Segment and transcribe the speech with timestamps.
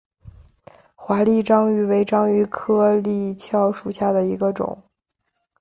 [0.95, 4.81] 华丽章鱼为章鱼科丽蛸属下的一个种。